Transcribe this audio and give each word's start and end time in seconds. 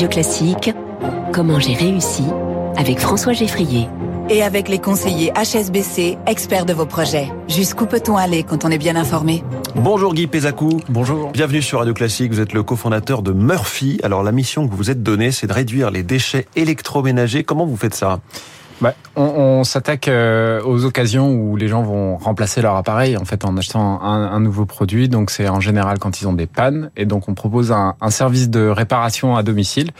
Radio 0.00 0.14
Classique, 0.14 0.70
Comment 1.30 1.60
j'ai 1.60 1.74
réussi 1.74 2.22
avec 2.78 2.98
François 2.98 3.34
Geffrier. 3.34 3.86
Et 4.30 4.42
avec 4.42 4.70
les 4.70 4.78
conseillers 4.78 5.30
HSBC, 5.34 6.16
experts 6.26 6.64
de 6.64 6.72
vos 6.72 6.86
projets. 6.86 7.28
Jusqu'où 7.48 7.84
peut-on 7.84 8.16
aller 8.16 8.42
quand 8.42 8.64
on 8.64 8.70
est 8.70 8.78
bien 8.78 8.96
informé? 8.96 9.44
Bonjour 9.74 10.14
Guy 10.14 10.26
Pézacou. 10.26 10.80
Bonjour. 10.88 11.32
Bienvenue 11.32 11.60
sur 11.60 11.80
Radio 11.80 11.92
Classique. 11.92 12.32
Vous 12.32 12.40
êtes 12.40 12.54
le 12.54 12.62
cofondateur 12.62 13.20
de 13.20 13.32
Murphy. 13.32 14.00
Alors 14.02 14.22
la 14.22 14.32
mission 14.32 14.64
que 14.64 14.70
vous 14.70 14.78
vous 14.78 14.90
êtes 14.90 15.02
donnée, 15.02 15.32
c'est 15.32 15.48
de 15.48 15.52
réduire 15.52 15.90
les 15.90 16.02
déchets 16.02 16.46
électroménagers. 16.56 17.44
Comment 17.44 17.66
vous 17.66 17.76
faites 17.76 17.94
ça? 17.94 18.20
Bah, 18.80 18.94
on, 19.16 19.64
s'attaque 19.64 20.08
euh, 20.08 20.62
aux 20.62 20.84
occasions 20.84 21.30
où 21.30 21.56
les 21.56 21.68
gens 21.68 21.82
vont 21.82 22.16
remplacer 22.16 22.62
leur 22.62 22.76
appareil 22.76 23.16
en 23.16 23.24
fait 23.24 23.44
en 23.44 23.56
achetant 23.56 24.02
un, 24.02 24.32
un 24.32 24.40
nouveau 24.40 24.64
produit. 24.64 25.08
Donc 25.08 25.30
c'est 25.30 25.48
en 25.48 25.60
général 25.60 25.98
quand 25.98 26.20
ils 26.20 26.28
ont 26.28 26.32
des 26.32 26.46
pannes 26.46 26.90
et 26.96 27.04
donc 27.04 27.28
on 27.28 27.34
propose 27.34 27.72
un, 27.72 27.94
un 28.00 28.10
service 28.10 28.48
de 28.48 28.66
réparation 28.66 29.36
à 29.36 29.42
domicile. 29.42 29.90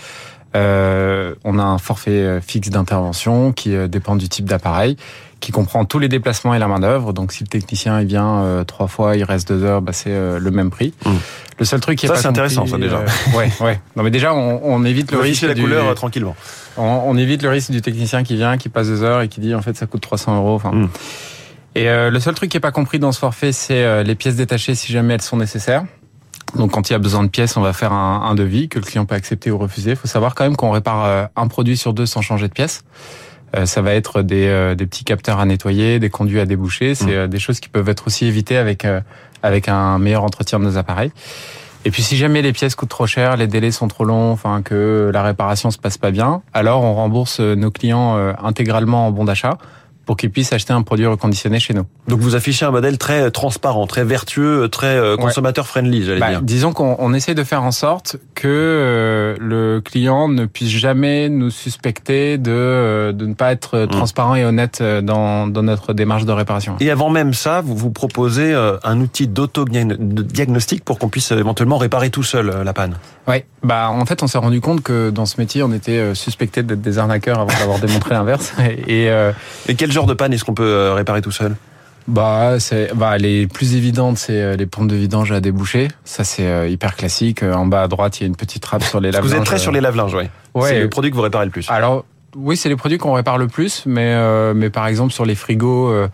Euh, 0.57 1.35
on 1.45 1.59
a 1.59 1.63
un 1.63 1.79
forfait 1.79 2.11
euh, 2.11 2.41
fixe 2.41 2.71
d'intervention 2.71 3.53
qui 3.53 3.75
euh, 3.75 3.87
dépend 3.87 4.17
du 4.17 4.29
type 4.29 4.47
d'appareil, 4.47 4.97
qui 5.39 5.53
comprend 5.53 5.85
tous 5.85 6.01
les 6.01 6.09
déplacements 6.09 6.55
et 6.55 6.59
la 6.59 6.67
main 6.67 6.81
d'œuvre. 6.81 7.13
Donc 7.13 7.33
si 7.33 7.45
le 7.45 7.49
technicien 7.49 8.01
il 8.01 8.09
vient 8.09 8.41
euh, 8.43 8.65
trois 8.65 8.89
fois, 8.89 9.17
il 9.17 9.23
reste 9.23 9.49
deux 9.49 9.63
heures, 9.63 9.81
bah, 9.81 9.93
c'est 9.93 10.11
le 10.11 10.51
même 10.51 10.71
prix. 10.71 10.93
Mmh. 11.05 11.11
Le 11.59 11.65
seul 11.65 11.81
truc 11.81 11.99
qui 11.99 12.07
est 12.07 12.09
ça 12.09 12.15
pas 12.15 12.21
c'est 12.21 12.29
intéressant 12.29 12.67
ça 12.67 12.79
déjà. 12.79 13.01
ouais 13.37 13.51
ouais. 13.61 13.81
Non 13.95 14.03
mais 14.03 14.11
déjà 14.11 14.35
on, 14.35 14.61
on 14.65 14.85
évite 14.85 15.13
le 15.13 15.19
risque 15.19 15.43
la 15.43 15.55
du... 15.55 15.63
couleur 15.63 15.95
tranquillement. 15.95 16.35
On, 16.77 17.03
on, 17.07 17.17
évite 17.17 17.43
le 17.43 17.51
risque 17.51 17.71
du 17.71 17.83
technicien 17.83 18.23
qui 18.25 18.35
vient, 18.35 18.57
qui 18.57 18.69
passe 18.69 18.89
deux 18.89 19.03
heures 19.03 19.21
et 19.21 19.29
qui 19.29 19.41
dit 19.41 19.55
en 19.55 19.63
fait 19.63 19.77
ça 19.77 19.87
coûte 19.87 20.01
300 20.01 20.37
euros. 20.37 20.55
Enfin. 20.55 20.73
Mmh. 20.73 20.89
Et 21.77 21.85
le 21.85 22.19
seul 22.19 22.35
truc 22.35 22.51
qui 22.51 22.57
est 22.57 22.61
pas 22.61 22.73
compris 22.73 22.99
dans 22.99 23.13
ce 23.13 23.21
forfait, 23.21 23.53
c'est 23.53 24.03
les 24.03 24.17
pièces 24.17 24.35
détachées 24.35 24.75
si 24.75 24.93
jamais 24.93 25.15
elles 25.15 25.23
sont 25.23 25.37
nécessaires. 25.37 25.85
Donc 26.57 26.73
quand 26.73 26.91
il 26.91 26.93
y 26.93 26.97
a 26.97 26.99
besoin 26.99 27.23
de 27.23 27.29
pièces, 27.29 27.57
on 27.57 27.61
va 27.61 27.73
faire 27.73 27.93
un, 27.93 28.23
un 28.23 28.35
devis 28.35 28.69
que 28.69 28.79
le 28.79 28.85
client 28.85 29.07
peut 29.07 29.15
accepter 29.15 29.51
ou 29.51 29.59
refuser. 29.59 29.91
Il 29.91 29.97
faut 29.97 30.09
savoir 30.09 30.35
quand 30.35 30.45
même 30.45 30.57
qu'on 30.57 30.71
répare 30.71 31.29
un 31.37 31.49
produit 31.49 31.77
sur 31.77 31.93
deux 31.93 32.07
sans 32.07 32.23
changer 32.23 32.49
de 32.49 32.53
pièce. 32.53 32.85
Euh, 33.57 33.67
ça 33.67 33.83
va 33.83 33.95
être 33.95 34.23
des, 34.23 34.47
euh, 34.47 34.75
des, 34.75 34.87
petits 34.87 35.05
capteurs 35.05 35.41
à 35.41 35.45
nettoyer, 35.45 35.99
des 35.99 36.11
conduits 36.11 36.41
à 36.41 36.47
déboucher. 36.47 36.95
C'est 36.95 37.27
mmh. 37.27 37.29
des 37.29 37.39
choses 37.39 37.61
qui 37.61 37.69
peuvent 37.69 37.89
être 37.89 38.07
aussi 38.07 38.27
évitées 38.27 38.57
avec, 38.57 38.87
avec 39.43 39.69
un 39.69 39.99
meilleur 39.99 40.25
entretien 40.25 40.59
de 40.59 40.65
nos 40.65 40.77
appareils. 40.79 41.13
Et 41.85 41.91
puis 41.91 42.03
si 42.03 42.17
jamais 42.17 42.43
les 42.43 42.53
pièces 42.53 42.75
coûtent 42.75 42.91
trop 42.91 43.07
cher, 43.07 43.37
les 43.37 43.47
délais 43.47 43.71
sont 43.71 43.89
trop 43.89 44.05
longs, 44.05 44.33
enfin 44.33 44.61
que 44.63 45.11
la 45.13 45.23
réparation 45.23 45.71
se 45.71 45.79
passe 45.79 45.97
pas 45.97 46.11
bien, 46.11 46.43
alors 46.53 46.83
on 46.83 46.95
rembourse 46.95 47.41
nos 47.41 47.71
clients 47.71 48.19
euh, 48.19 48.33
intégralement 48.43 49.07
en 49.07 49.11
bon 49.11 49.25
d'achat 49.25 49.57
pour 50.11 50.17
qu'ils 50.17 50.33
puissent 50.33 50.53
acheter 50.53 50.73
un 50.73 50.83
produit 50.83 51.07
reconditionné 51.07 51.61
chez 51.61 51.73
nous. 51.73 51.85
Donc 52.09 52.19
vous 52.19 52.35
affichez 52.35 52.67
un 52.67 52.73
modèle 52.73 52.99
très 52.99 53.31
transparent, 53.31 53.87
très 53.87 54.03
vertueux, 54.03 54.69
très 54.69 55.01
consommateur 55.17 55.69
friendly, 55.69 56.05
j'allais 56.05 56.19
bah, 56.19 56.31
dire. 56.31 56.43
Disons 56.43 56.73
qu'on 56.73 56.97
on 56.99 57.15
essaie 57.15 57.37
de 57.37 57.45
faire 57.45 57.63
en 57.63 57.71
sorte 57.71 58.17
que 58.35 58.49
euh, 58.49 59.37
le 59.39 59.81
client 59.81 60.27
ne 60.27 60.47
puisse 60.47 60.71
jamais 60.71 61.29
nous 61.29 61.51
suspecter 61.51 62.39
de, 62.39 62.51
euh, 62.51 63.13
de 63.13 63.25
ne 63.25 63.35
pas 63.35 63.53
être 63.53 63.87
transparent 63.87 64.35
et 64.35 64.45
honnête 64.45 64.83
dans, 64.83 65.47
dans 65.47 65.63
notre 65.63 65.93
démarche 65.93 66.25
de 66.25 66.33
réparation. 66.33 66.75
Et 66.81 66.91
avant 66.91 67.11
même 67.11 67.33
ça, 67.33 67.61
vous 67.61 67.77
vous 67.77 67.91
proposez 67.93 68.53
un 68.83 69.01
outil 69.01 69.29
d'auto-diagnostic 69.29 70.85
pour 70.85 70.99
qu'on 70.99 71.09
puisse 71.09 71.31
éventuellement 71.31 71.79
réparer 71.79 72.11
tout 72.11 72.25
seul 72.25 72.65
la 72.65 72.73
panne. 72.73 72.97
Oui, 73.29 73.45
bah 73.63 73.91
en 73.91 74.05
fait 74.07 74.25
on 74.25 74.27
s'est 74.27 74.39
rendu 74.39 74.61
compte 74.61 74.83
que 74.83 75.11
dans 75.11 75.27
ce 75.27 75.41
métier 75.41 75.63
on 75.63 75.73
était 75.73 76.17
suspecté 76.17 76.65
d'être 76.65 76.81
des 76.81 76.99
arnaqueurs 76.99 77.39
avant 77.39 77.53
d'avoir 77.61 77.79
démontré 77.79 78.15
l'inverse. 78.15 78.53
Et, 78.89 79.09
euh, 79.11 79.33
et 79.69 79.75
quel 79.75 79.93
genre 79.93 80.00
de 80.07 80.15
panne 80.15 80.33
est-ce 80.33 80.45
qu'on 80.45 80.55
peut 80.55 80.93
réparer 80.93 81.23
tout 81.23 81.33
seul? 81.33 81.57
Bah, 82.09 82.59
c'est, 82.59 82.93
bah, 82.95 83.19
les 83.19 83.47
plus 83.47 83.77
évidentes, 83.77 84.19
c'est 84.19 84.57
les 84.57 84.67
pompes 84.67 84.89
de 84.89 84.97
vidange 84.97 85.33
à 85.33 85.41
déboucher. 85.41 85.89
Ça, 86.05 86.25
c'est 86.25 86.71
hyper 86.71 86.97
classique. 86.97 87.43
En 87.43 87.67
bas 87.67 87.83
à 87.83 87.89
droite, 87.89 88.19
il 88.19 88.23
y 88.23 88.25
a 88.25 88.27
une 88.27 88.37
petite 88.37 88.63
trappe 88.63 88.83
sur 88.83 89.01
les 89.01 89.11
lave-linges. 89.11 89.33
Vous 89.33 89.37
êtes 89.37 89.45
très 89.45 89.59
sur 89.59 89.71
les 89.71 89.81
lave-linges, 89.81 90.15
oui. 90.15 90.25
Ouais. 90.55 90.69
C'est 90.69 90.81
le 90.81 90.89
produit 90.89 91.11
que 91.11 91.17
vous 91.17 91.23
réparez 91.23 91.45
le 91.45 91.51
plus. 91.51 91.71
Alors, 91.71 92.05
oui, 92.37 92.57
c'est 92.57 92.69
les 92.69 92.77
produits 92.77 92.99
qu'on 92.99 93.13
répare 93.13 93.39
le 93.39 93.49
plus, 93.49 93.85
mais, 93.87 94.15
euh, 94.15 94.55
mais 94.55 94.71
par 94.71 94.87
exemple, 94.87 95.13
sur 95.13 95.25
les 95.25 95.35
frigos, 95.35 95.91
euh, 95.91 96.09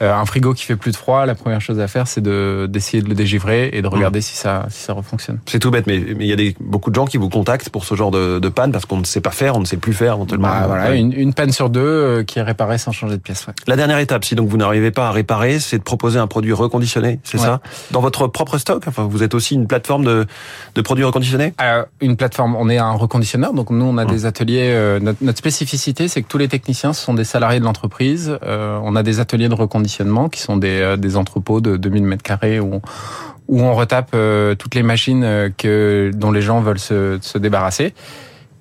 un 0.00 0.24
frigo 0.26 0.54
qui 0.54 0.64
fait 0.64 0.76
plus 0.76 0.92
de 0.92 0.96
froid, 0.96 1.26
la 1.26 1.34
première 1.34 1.60
chose 1.60 1.80
à 1.80 1.88
faire, 1.88 2.06
c'est 2.06 2.20
de, 2.20 2.66
d'essayer 2.68 3.02
de 3.02 3.08
le 3.08 3.14
dégivrer 3.14 3.70
et 3.72 3.82
de 3.82 3.88
regarder 3.88 4.18
mmh. 4.18 4.22
si 4.22 4.36
ça, 4.36 4.66
si 4.68 4.82
ça 4.82 4.92
refonctionne. 4.92 5.38
C'est 5.46 5.58
tout 5.58 5.70
bête, 5.70 5.86
mais 5.86 5.96
il 5.96 6.26
y 6.26 6.32
a 6.32 6.36
des, 6.36 6.54
beaucoup 6.60 6.90
de 6.90 6.94
gens 6.94 7.06
qui 7.06 7.16
vous 7.16 7.28
contactent 7.28 7.70
pour 7.70 7.84
ce 7.84 7.94
genre 7.94 8.10
de, 8.10 8.38
de 8.38 8.48
panne 8.48 8.72
parce 8.72 8.84
qu'on 8.84 8.98
ne 8.98 9.04
sait 9.04 9.20
pas 9.20 9.30
faire, 9.30 9.56
on 9.56 9.60
ne 9.60 9.64
sait 9.64 9.76
plus 9.76 9.94
faire 9.94 10.14
éventuellement. 10.14 10.48
Bah, 10.48 10.64
voilà, 10.66 10.94
une, 10.94 11.12
une, 11.12 11.32
panne 11.32 11.52
sur 11.52 11.70
deux 11.70 11.80
euh, 11.80 12.24
qui 12.24 12.38
est 12.38 12.42
réparée 12.42 12.78
sans 12.78 12.92
changer 12.92 13.16
de 13.16 13.22
pièce. 13.22 13.46
Ouais. 13.46 13.54
La 13.66 13.76
dernière 13.76 13.98
étape, 13.98 14.24
si 14.24 14.34
donc 14.34 14.48
vous 14.48 14.56
n'arrivez 14.56 14.90
pas 14.90 15.08
à 15.08 15.12
réparer, 15.12 15.58
c'est 15.58 15.78
de 15.78 15.82
proposer 15.82 16.18
un 16.18 16.26
produit 16.26 16.52
reconditionné, 16.52 17.20
c'est 17.24 17.38
ouais. 17.38 17.44
ça 17.44 17.60
Dans 17.90 18.00
votre 18.00 18.26
propre 18.26 18.58
stock? 18.58 18.84
Enfin, 18.86 19.06
vous 19.08 19.22
êtes 19.22 19.34
aussi 19.34 19.54
une 19.54 19.66
plateforme 19.66 20.04
de, 20.04 20.26
de 20.74 20.82
produits 20.82 21.04
reconditionnés? 21.04 21.54
Euh, 21.60 21.84
Une 22.00 22.16
plateforme, 22.16 22.56
on 22.56 22.68
est 22.68 22.78
un 22.78 22.92
reconditionneur, 22.92 23.54
donc 23.54 23.70
nous 23.70 23.84
on 23.84 23.96
a 23.98 24.04
mmh. 24.04 24.10
des 24.10 24.26
ateliers. 24.26 24.70
Euh, 24.72 25.00
notre, 25.00 25.22
notre, 25.22 25.38
spécificité, 25.38 26.08
c'est 26.08 26.22
que 26.22 26.28
tous 26.28 26.38
les 26.38 26.48
techniciens 26.48 26.92
ce 26.92 27.02
sont 27.02 27.14
des 27.14 27.24
salariés 27.24 27.60
de 27.60 27.64
l'entreprise. 27.64 28.38
Euh, 28.42 28.78
on 28.82 28.96
a 28.96 29.02
des 29.02 29.20
ateliers 29.20 29.48
de 29.48 29.54
reconditionnement 29.54 29.85
qui 30.28 30.40
sont 30.40 30.56
des 30.56 30.66
des, 30.66 30.96
des 30.98 31.16
entrepôts 31.16 31.60
de 31.60 31.76
2000 31.76 32.04
mètres 32.04 32.22
carrés 32.22 32.60
où 32.60 32.74
on, 32.74 32.82
où 33.48 33.60
on 33.62 33.74
retape 33.74 34.10
euh, 34.14 34.54
toutes 34.54 34.74
les 34.74 34.82
machines 34.82 35.52
que, 35.56 36.10
dont 36.14 36.32
les 36.32 36.42
gens 36.42 36.60
veulent 36.60 36.78
se, 36.78 37.18
se 37.20 37.38
débarrasser. 37.38 37.94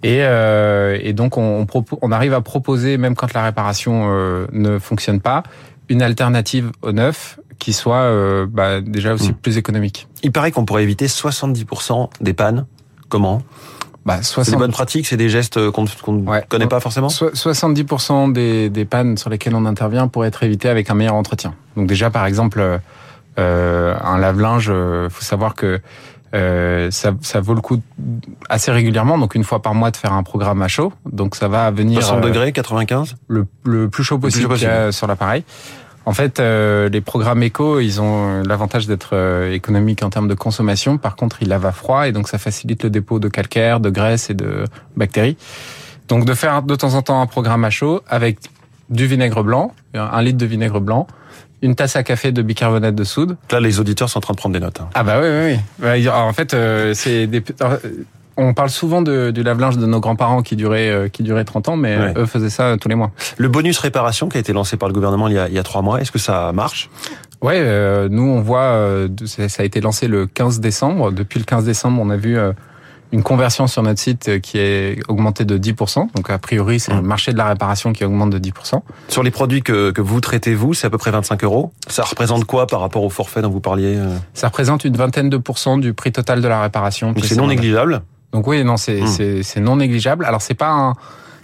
Et, 0.06 0.20
euh, 0.22 1.00
et, 1.02 1.14
donc 1.14 1.36
on, 1.38 1.66
on, 1.74 1.86
on, 2.02 2.12
arrive 2.12 2.34
à 2.34 2.42
proposer, 2.42 2.98
même 2.98 3.16
quand 3.16 3.34
la 3.34 3.44
réparation 3.44 4.06
euh, 4.08 4.46
ne 4.52 4.78
fonctionne 4.78 5.20
pas, 5.20 5.42
une 5.90 6.04
alternative 6.04 6.72
au 6.84 6.92
neuf 6.92 7.40
qui 7.58 7.74
soit 7.74 8.04
euh, 8.04 8.46
bah, 8.48 8.82
déjà 8.82 9.16
aussi 9.16 9.32
mmh. 9.32 9.36
plus 9.42 9.58
économique. 9.58 10.08
Il 10.22 10.32
paraît 10.32 10.52
qu'on 10.52 10.64
pourrait 10.64 10.84
éviter 10.84 11.08
70% 11.08 12.10
des 12.22 12.34
pannes. 12.34 12.68
Comment? 13.10 13.42
Bah, 14.06 14.22
60... 14.22 14.46
C'est 14.46 14.52
des 14.52 14.58
bonnes 14.58 14.72
pratiques, 14.72 15.08
c'est 15.08 15.18
des 15.18 15.30
gestes 15.30 15.72
qu'on 15.72 15.84
ne 15.84 16.22
ouais. 16.22 16.44
connaît 16.48 16.68
pas 16.68 16.80
forcément 16.80 17.08
70% 17.08 18.32
des, 18.32 18.70
des 18.70 18.86
pannes 18.86 19.18
sur 19.18 19.30
lesquelles 19.30 19.56
on 19.56 19.66
intervient 19.66 20.08
pourraient 20.08 20.28
être 20.28 20.44
évitées 20.44 20.70
avec 20.70 20.90
un 20.90 20.94
meilleur 20.94 21.16
entretien. 21.16 21.56
Donc 21.76 21.88
déjà, 21.88 22.10
par 22.10 22.26
exemple, 22.26 22.80
euh, 23.38 23.96
un 24.02 24.18
lave-linge, 24.18 24.70
euh, 24.70 25.10
faut 25.10 25.24
savoir 25.24 25.56
que 25.56 25.82
euh, 26.34 26.90
ça, 26.92 27.12
ça, 27.22 27.42
vaut 27.42 27.54
le 27.54 27.62
coup 27.62 27.82
assez 28.50 28.72
régulièrement, 28.72 29.18
donc 29.18 29.36
une 29.36 29.44
fois 29.44 29.62
par 29.62 29.74
mois, 29.74 29.92
de 29.92 29.98
faire 29.98 30.14
un 30.14 30.24
programme 30.24 30.62
à 30.62 30.68
chaud. 30.68 30.94
Donc 31.10 31.36
ça 31.36 31.48
va 31.48 31.70
venir... 31.72 32.02
60 32.02 32.22
degrés, 32.22 32.52
95 32.52 33.16
le, 33.28 33.46
le 33.64 33.90
plus 33.90 34.04
chaud 34.04 34.18
possible, 34.18 34.48
plus 34.48 34.60
chaud 34.60 34.68
possible. 34.68 34.94
sur 34.94 35.08
l'appareil. 35.08 35.44
En 36.06 36.14
fait, 36.14 36.40
euh, 36.40 36.88
les 36.90 37.02
programmes 37.02 37.42
éco, 37.42 37.80
ils 37.80 38.00
ont 38.00 38.44
l'avantage 38.44 38.86
d'être 38.86 39.12
euh, 39.14 39.52
économiques 39.52 40.04
en 40.04 40.10
termes 40.10 40.28
de 40.28 40.36
consommation. 40.36 40.98
Par 40.98 41.16
contre, 41.16 41.42
ils 41.42 41.48
lavent 41.48 41.66
à 41.66 41.72
froid 41.72 42.08
et 42.08 42.12
donc 42.12 42.28
ça 42.28 42.38
facilite 42.38 42.84
le 42.84 42.90
dépôt 42.90 43.20
de 43.20 43.28
calcaire, 43.28 43.80
de 43.80 43.90
graisse 43.90 44.30
et 44.30 44.36
de 44.36 44.66
bactéries. 44.96 45.38
Donc 46.08 46.26
de 46.26 46.34
faire 46.36 46.62
de 46.62 46.76
temps 46.76 46.94
en 46.94 47.02
temps 47.02 47.22
un 47.22 47.26
programme 47.26 47.66
à 47.66 47.72
chaud 47.72 48.02
avec 48.08 48.38
du 48.90 49.08
vinaigre 49.08 49.44
blanc, 49.44 49.74
un 49.96 50.22
litre 50.22 50.38
de 50.38 50.46
vinaigre 50.46 50.80
blanc, 50.80 51.08
une 51.64 51.76
tasse 51.76 51.96
à 51.96 52.04
café 52.04 52.32
de 52.32 52.42
bicarbonate 52.44 52.94
de 52.94 53.04
soude. 53.04 53.38
Là, 53.52 53.60
les 53.60 53.80
auditeurs 53.80 54.10
sont 54.10 54.20
en 54.20 54.22
train 54.22 54.34
de 54.34 54.38
prendre 54.38 54.54
des 54.54 54.60
notes. 54.60 54.82
Hein. 54.82 54.90
Ah 54.94 55.04
bah 55.04 55.20
oui, 55.20 55.28
oui, 55.28 55.60
oui. 55.82 56.10
En 56.10 56.34
fait, 56.34 56.54
euh, 56.54 56.94
c'est 56.94 57.26
des 57.26 57.44
on 58.38 58.54
parle 58.54 58.70
souvent 58.70 59.02
de, 59.02 59.32
du 59.32 59.44
lave-linge 59.44 59.78
de 59.78 59.86
nos 59.86 60.00
grands-parents 60.00 60.42
qui 60.42 60.56
durait 60.56 60.90
euh, 60.90 61.08
qui 61.08 61.24
durait 61.24 61.46
30 61.46 61.70
ans, 61.70 61.78
mais 61.78 61.98
ouais. 61.98 62.14
eux 62.18 62.26
faisaient 62.26 62.50
ça 62.50 62.76
tous 62.80 62.90
les 62.90 62.96
mois. 62.96 63.12
Le 63.38 63.48
bonus 63.48 63.78
réparation 63.80 64.30
qui 64.30 64.38
a 64.38 64.40
été 64.40 64.54
lancé 64.54 64.78
par 64.78 64.90
le 64.90 64.94
gouvernement 64.94 65.28
il 65.28 65.36
y 65.36 65.40
a, 65.40 65.48
il 65.48 65.54
y 65.54 65.60
a 65.60 65.64
trois 65.64 65.82
mois, 65.82 66.02
est-ce 66.02 66.12
que 66.12 66.20
ça 66.20 66.52
marche? 66.54 66.90
Ouais, 67.42 67.60
euh, 67.60 68.08
nous 68.10 68.24
on 68.24 68.42
voit, 68.42 68.62
euh, 68.62 69.08
ça 69.26 69.62
a 69.62 69.66
été 69.66 69.82
lancé 69.82 70.08
le 70.08 70.26
15 70.26 70.60
décembre. 70.60 71.12
Depuis 71.12 71.40
le 71.40 71.46
15 71.46 71.66
décembre, 71.66 72.02
on 72.02 72.10
a 72.10 72.18
vu 72.18 72.38
euh, 72.38 72.54
une 73.12 73.24
conversion 73.24 73.68
sur 73.68 73.84
notre 73.84 74.00
site 74.00 74.42
qui 74.42 74.58
est 74.58 75.00
augmentée 75.08 75.46
de 75.46 75.58
10%. 75.58 76.08
Donc 76.16 76.30
a 76.30 76.38
priori, 76.40 76.80
c'est 76.80 76.92
mmh. 76.92 76.98
le 76.98 77.02
marché 77.04 77.34
de 77.34 77.38
la 77.38 77.46
réparation 77.46 77.94
qui 77.94 78.04
augmente 78.04 78.32
de 78.32 78.40
10%. 78.40 78.82
Sur 79.10 79.22
les 79.22 79.32
produits 79.32 79.62
que, 79.62 79.92
que 79.92 80.02
vous 80.02 80.22
traitez, 80.22 80.56
vous, 80.56 80.74
c'est 80.74 80.88
à 80.88 80.90
peu 80.90 80.98
près 80.98 81.12
25 81.12 81.44
euros. 81.44 81.72
Ça 81.88 82.04
représente 82.04 82.46
quoi 82.46 82.68
par 82.68 82.80
rapport 82.80 83.04
au 83.04 83.10
forfait 83.10 83.42
dont 83.42 83.52
vous 83.52 83.62
parliez 83.62 83.96
Ça 84.34 84.48
représente 84.48 84.86
une 84.86 84.98
vingtaine 84.98 85.30
de 85.30 85.38
pourcents 85.38 85.78
du 85.78 85.94
prix 85.94 86.12
total 86.12 86.42
de 86.42 86.48
la 86.48 86.62
réparation. 86.62 87.14
C'est 87.22 87.36
non 87.36 87.48
négligeable 87.48 88.02
donc 88.36 88.48
oui, 88.48 88.66
non, 88.66 88.76
c'est 88.76 89.02
mmh. 89.02 89.44
c'est 89.44 89.62
non 89.62 89.78
négligeable. 89.78 90.26
Alors 90.26 90.42
c'est 90.42 90.56
pas 90.56 90.70
un 90.70 90.94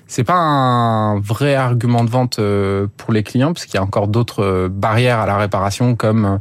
c'est 0.08 0.26
pas 0.26 0.36
un 0.36 1.22
vrai 1.22 1.56
argument 1.56 2.04
de 2.04 2.10
vente 2.10 2.40
euh, 2.40 2.88
pour 2.98 3.14
les 3.14 3.24
clients 3.24 3.54
parce 3.54 3.66
qu'il 3.66 3.76
y 3.76 3.78
a 3.78 3.82
encore 3.82 4.10
d'autres 4.10 4.68
barrières 4.68 5.20
à 5.20 5.26
la 5.26 5.38
réparation 5.38 5.96
comme 5.96 6.40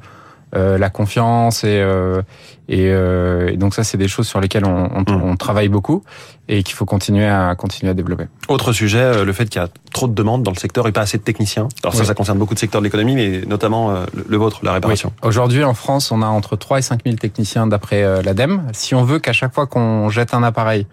euh, 0.55 0.79
la 0.79 0.91
confiance 0.91 1.63
et 1.63 1.81
euh, 1.81 2.23
et, 2.69 2.87
et, 2.87 3.57
donc 3.57 3.75
ça 3.75 3.83
c'est 3.83 3.97
des 3.97 4.07
choses 4.07 4.29
sur 4.29 4.41
lesquelles 4.41 4.65
on, 4.65 4.89
on, 4.95 5.01
mmh. 5.01 5.23
on 5.25 5.37
travaille 5.37 5.69
beaucoup 5.69 6.05
et 6.49 6.63
qu'il 6.63 6.75
faut 6.75 6.85
continuer 6.85 7.27
à 7.27 7.55
continuer 7.57 7.91
à 7.91 7.95
développer. 7.95 8.25
Autre 8.49 8.73
sujet, 8.73 9.25
le 9.25 9.33
fait 9.33 9.47
qu'il 9.47 9.61
y 9.61 9.65
a 9.65 9.69
trop 9.93 10.07
de 10.07 10.15
demandes 10.15 10.45
dans 10.45 10.53
le 10.53 10.57
secteur 10.57 10.87
et 10.87 10.93
pas 10.93 11.01
assez 11.01 11.19
de 11.19 11.23
techniciens. 11.23 11.69
Alors 11.83 11.95
ça, 11.95 12.01
oui. 12.01 12.07
ça 12.07 12.15
concerne 12.15 12.39
beaucoup 12.39 12.55
de 12.55 12.61
secteurs 12.61 12.81
de 12.81 12.87
l'économie, 12.87 13.17
mais 13.17 13.43
notamment 13.47 14.05
le 14.15 14.37
vôtre, 14.37 14.61
la 14.63 14.73
réparation. 14.73 15.13
Oui. 15.23 15.29
Aujourd'hui, 15.29 15.65
en 15.65 15.75
France, 15.75 16.13
on 16.13 16.23
a 16.23 16.27
entre 16.27 16.55
3 16.55 16.79
et 16.79 16.83
5 16.83 17.01
000 17.05 17.17
techniciens 17.17 17.67
d'après 17.67 18.23
l'ADEME. 18.23 18.63
Si 18.73 18.95
on 18.95 19.03
veut 19.03 19.19
qu'à 19.19 19.33
chaque 19.33 19.53
fois 19.53 19.67
qu'on 19.67 20.09
jette 20.09 20.33
un 20.33 20.45
appareil, 20.45 20.87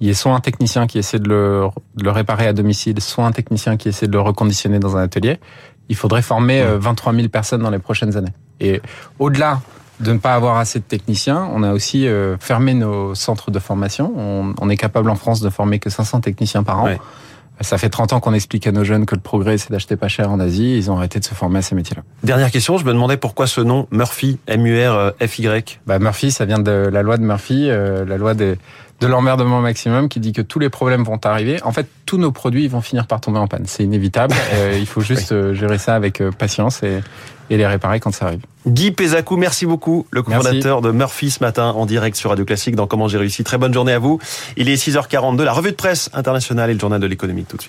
il 0.00 0.06
y 0.06 0.10
ait 0.10 0.14
soit 0.14 0.32
un 0.32 0.40
technicien 0.40 0.86
qui 0.86 0.98
essaie 0.98 1.18
de 1.18 1.28
le, 1.28 1.68
de 1.96 2.04
le, 2.04 2.10
réparer 2.10 2.46
à 2.46 2.54
domicile, 2.54 2.98
soit 3.00 3.26
un 3.26 3.32
technicien 3.32 3.76
qui 3.76 3.88
essaie 3.90 4.06
de 4.06 4.12
le 4.12 4.20
reconditionner 4.20 4.78
dans 4.78 4.96
un 4.96 5.02
atelier, 5.02 5.38
il 5.90 5.96
faudrait 5.96 6.22
former 6.22 6.64
23 6.78 7.12
000 7.14 7.28
personnes 7.28 7.62
dans 7.62 7.70
les 7.70 7.78
prochaines 7.78 8.16
années. 8.16 8.32
Et 8.60 8.80
au-delà 9.18 9.60
de 10.00 10.12
ne 10.12 10.18
pas 10.18 10.34
avoir 10.34 10.56
assez 10.56 10.78
de 10.78 10.84
techniciens. 10.84 11.48
On 11.52 11.62
a 11.62 11.72
aussi 11.72 12.08
euh, 12.08 12.36
fermé 12.38 12.74
nos 12.74 13.14
centres 13.14 13.50
de 13.50 13.58
formation. 13.58 14.12
On, 14.16 14.54
on, 14.58 14.70
est 14.70 14.76
capable 14.76 15.10
en 15.10 15.14
France 15.14 15.40
de 15.40 15.50
former 15.50 15.78
que 15.78 15.90
500 15.90 16.20
techniciens 16.20 16.62
par 16.62 16.80
an. 16.80 16.84
Ouais. 16.86 16.98
Ça 17.62 17.76
fait 17.76 17.90
30 17.90 18.14
ans 18.14 18.20
qu'on 18.20 18.32
explique 18.32 18.66
à 18.66 18.72
nos 18.72 18.84
jeunes 18.84 19.04
que 19.04 19.14
le 19.14 19.20
progrès, 19.20 19.58
c'est 19.58 19.70
d'acheter 19.70 19.96
pas 19.96 20.08
cher 20.08 20.30
en 20.30 20.40
Asie. 20.40 20.78
Ils 20.78 20.90
ont 20.90 20.96
arrêté 20.96 21.20
de 21.20 21.24
se 21.24 21.34
former 21.34 21.58
à 21.58 21.62
ces 21.62 21.74
métiers-là. 21.74 22.02
Dernière 22.22 22.50
question, 22.50 22.78
je 22.78 22.86
me 22.86 22.92
demandais 22.92 23.18
pourquoi 23.18 23.46
ce 23.46 23.60
nom 23.60 23.86
Murphy, 23.90 24.38
M-U-R-F-Y 24.46 25.80
bah, 25.86 25.98
Murphy, 25.98 26.30
ça 26.30 26.46
vient 26.46 26.58
de 26.58 26.88
la 26.90 27.02
loi 27.02 27.18
de 27.18 27.22
Murphy, 27.22 27.68
euh, 27.68 28.06
la 28.06 28.16
loi 28.16 28.32
des, 28.32 28.56
de 29.00 29.06
l'emmerdement 29.06 29.60
maximum 29.60 30.08
qui 30.08 30.20
dit 30.20 30.32
que 30.32 30.40
tous 30.40 30.58
les 30.58 30.70
problèmes 30.70 31.04
vont 31.04 31.20
arriver. 31.22 31.62
En 31.62 31.72
fait, 31.72 31.86
tous 32.06 32.16
nos 32.16 32.32
produits 32.32 32.66
vont 32.66 32.80
finir 32.80 33.06
par 33.06 33.20
tomber 33.20 33.38
en 33.38 33.46
panne. 33.46 33.64
C'est 33.66 33.84
inévitable. 33.84 34.34
euh, 34.54 34.78
il 34.80 34.86
faut 34.86 35.02
juste 35.02 35.32
oui. 35.32 35.54
gérer 35.54 35.76
ça 35.76 35.94
avec 35.94 36.22
patience 36.38 36.82
et, 36.82 37.00
et 37.50 37.56
les 37.56 37.66
réparer 37.66 38.00
quand 38.00 38.14
ça 38.14 38.26
arrive. 38.26 38.40
Guy 38.66 38.92
Pézacou, 38.92 39.36
merci 39.36 39.66
beaucoup, 39.66 40.06
le 40.10 40.22
cofondateur 40.22 40.80
de 40.80 40.90
Murphy 40.92 41.30
ce 41.30 41.42
matin 41.42 41.70
en 41.70 41.86
direct 41.86 42.16
sur 42.16 42.30
Radio 42.30 42.44
Classique 42.44 42.76
dans 42.76 42.86
Comment 42.86 43.08
j'ai 43.08 43.18
réussi. 43.18 43.42
Très 43.42 43.58
bonne 43.58 43.74
journée 43.74 43.92
à 43.92 43.98
vous. 43.98 44.18
Il 44.56 44.68
est 44.68 44.76
6h42, 44.76 45.42
la 45.42 45.52
revue 45.52 45.70
de 45.70 45.76
presse 45.76 46.10
internationale 46.12 46.70
et 46.70 46.74
le 46.74 46.80
journal 46.80 47.00
de 47.00 47.06
l'économie 47.06 47.44
tout 47.44 47.56
de 47.56 47.62
suite. 47.62 47.68